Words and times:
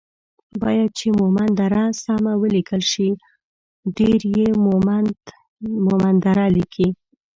بايد 0.61 0.89
چې 0.99 1.07
مومند 1.19 1.53
دره 1.61 1.83
سمه 2.03 2.33
وليکل 2.41 2.81
شي 2.91 3.09
،ډير 3.97 4.19
يي 4.35 4.47
مومندره 5.85 6.45
ليکي 6.55 6.87